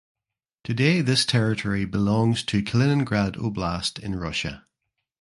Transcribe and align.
Today 0.63 1.01
this 1.01 1.27
territory 1.27 1.85
belongs 1.85 2.41
to 2.45 2.57
the 2.57 2.63
Kaliningrad 2.63 3.35
Oblast 3.35 3.99
in 3.99 4.15
Russia. 4.15 4.65